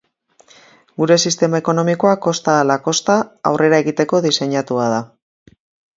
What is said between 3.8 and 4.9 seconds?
egiteko diseinatu